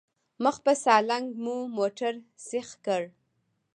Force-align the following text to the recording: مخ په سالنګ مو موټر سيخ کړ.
مخ 0.43 0.55
په 0.65 0.73
سالنګ 0.83 1.27
مو 1.43 1.55
موټر 1.77 2.13
سيخ 2.49 2.69
کړ. 2.85 3.01